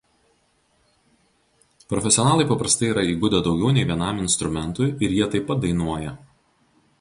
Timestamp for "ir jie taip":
5.09-5.47